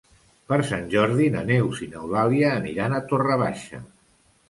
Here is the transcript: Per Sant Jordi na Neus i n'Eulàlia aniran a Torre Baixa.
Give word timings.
Per 0.51 0.57
Sant 0.69 0.87
Jordi 0.93 1.27
na 1.35 1.45
Neus 1.51 1.83
i 1.89 1.91
n'Eulàlia 1.93 2.53
aniran 2.57 2.99
a 3.01 3.07
Torre 3.15 3.41
Baixa. 3.47 3.87